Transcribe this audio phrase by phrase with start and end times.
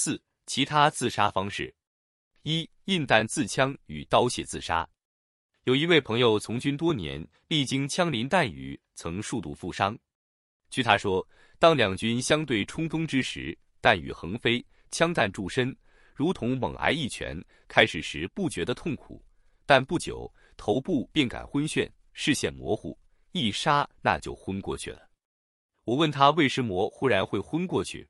[0.00, 1.74] 四、其他自杀方式。
[2.44, 4.88] 一、印弹自枪与刀械自杀。
[5.64, 9.98] 有一位朋友从军多年，历经枪林弹雨，曾数度负伤。
[10.70, 11.26] 据他说，
[11.58, 15.76] 当两军相对冲锋之时，弹雨横飞，枪弹注身，
[16.14, 17.36] 如同猛挨一拳。
[17.66, 19.20] 开始时不觉得痛苦，
[19.66, 22.96] 但不久头部便感昏眩，视线模糊，
[23.32, 25.10] 一刹那就昏过去了。
[25.82, 28.08] 我问他为什么忽然会昏过去，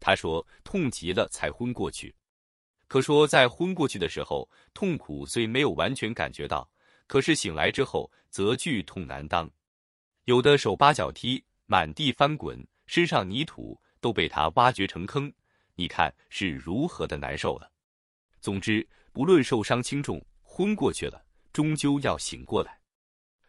[0.00, 2.14] 他说痛极了才昏过去。
[2.86, 6.68] 可说在昏过去的时候，痛苦虽没有完全感觉到。
[7.06, 9.50] 可是醒来之后，则剧痛难当，
[10.24, 15.32] 有的手扒脚踢，满地翻滚，身上泥土都被他挖掘成坑，
[15.74, 17.70] 你看是如何的难受了。
[18.40, 22.78] 总之，不论受伤轻重，昏过去了，终究要醒过来。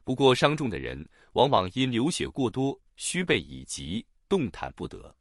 [0.05, 5.13] 不过伤重的人，往往因流血过多，虚背已急，动弹不得。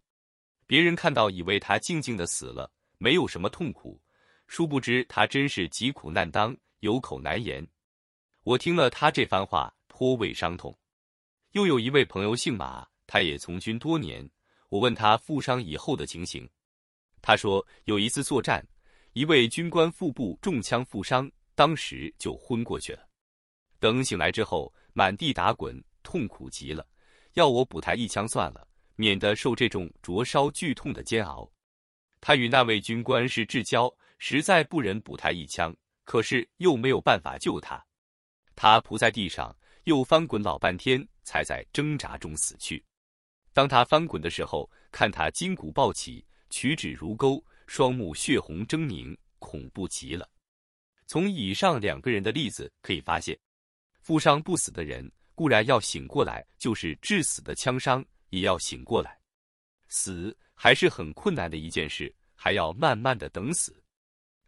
[0.69, 3.99] 别人看到以为他静静的死了，没有什么痛苦，
[4.47, 7.67] 殊不知他真是疾苦难当，有口难言。
[8.43, 10.79] 我听了他这番话，颇为伤痛。
[11.53, 14.29] 又有一位朋友姓马，他也从军多年。
[14.69, 16.47] 我问他负伤以后的情形，
[17.23, 18.63] 他说有一次作战，
[19.15, 23.09] 一位军官腹部中枪负伤，当时就昏过去了。
[23.81, 26.87] 等醒来之后，满地打滚，痛苦极了，
[27.33, 28.69] 要我补他一枪算了，
[28.99, 31.49] 免得受这种灼烧剧痛的煎熬。
[32.21, 37.81] 他与那位军官是至交，实在不忍补他一枪，可是又没有办法救他。
[38.57, 42.85] 他扑在地上，又翻滚老半天，才在挣扎中死去。
[43.53, 50.29] 当他翻滚的时候，看他筋骨暴起，曲指如钩，双目血红狰狞，恐怖极了。
[51.07, 53.39] 从以上两个人的例子可以发现，
[54.01, 59.19] 负伤不死的人固然要醒过来，就是致死的枪伤也要醒过来。
[59.89, 63.83] 死还是很困难的一件事，还要慢慢的等死。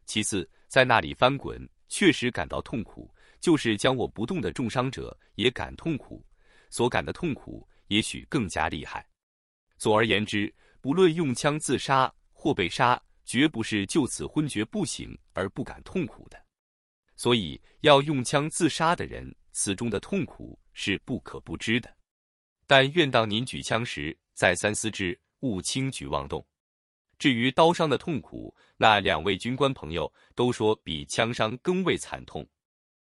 [0.06, 3.12] 其次，在那里翻滚，确实感到痛苦。
[3.40, 6.22] 就是将我不动的重伤者也感痛苦，
[6.68, 9.08] 所感的痛苦也许更加厉害。
[9.78, 16.38] 总而言之，不论用枪自杀或被杀，绝不是就此昏厥不醒而不感痛苦的。
[17.16, 21.90] 所以，要用枪自杀的人，此中的痛苦是不可不知的。
[22.70, 26.46] 但愿当您举枪时再三思之，勿轻举妄动。
[27.18, 32.48] 至于刀伤的痛苦，那两位军官朋友都说比枪伤更为惨痛。